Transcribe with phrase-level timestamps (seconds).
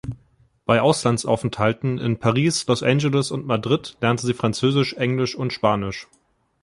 [0.65, 6.07] Bei Auslandsaufenthalten in Paris, Los Angeles und Madrid lernte sie Französisch, Englisch und Spanisch.